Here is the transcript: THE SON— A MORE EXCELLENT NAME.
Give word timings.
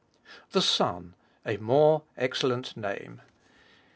THE 0.53 0.63
SON— 0.63 1.13
A 1.45 1.57
MORE 1.57 2.01
EXCELLENT 2.17 2.75
NAME. 2.75 3.21